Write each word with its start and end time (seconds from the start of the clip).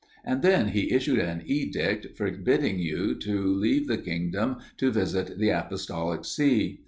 And 0.25 0.41
then 0.41 0.69
he 0.69 0.91
issued 0.93 1.19
an 1.19 1.43
edict, 1.45 2.17
forbidding 2.17 2.79
you 2.79 3.13
to 3.19 3.39
leave 3.53 3.85
the 3.87 3.99
kingdom 3.99 4.55
to 4.77 4.89
visit 4.89 5.37
the 5.37 5.49
Apostolic 5.49 6.25
See. 6.25 6.79